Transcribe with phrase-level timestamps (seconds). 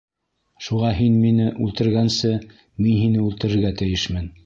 [0.67, 2.35] Шуға һин мине үлтергәнсе,
[2.87, 4.33] мин һине үлтерергә тейешмен.